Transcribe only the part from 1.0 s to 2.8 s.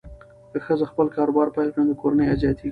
کاروبار پیل کړي، نو د کورنۍ عاید زیاتېږي.